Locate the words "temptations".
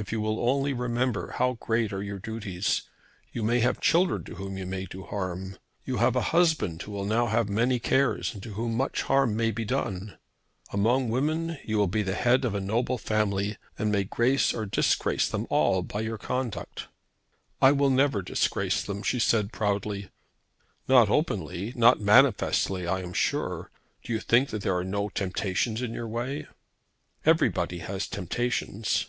25.08-25.82, 28.06-29.06